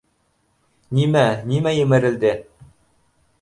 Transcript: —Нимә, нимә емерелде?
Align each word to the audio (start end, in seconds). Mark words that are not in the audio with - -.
—Нимә, 0.99 1.23
нимә 1.51 1.75
емерелде? 1.81 2.33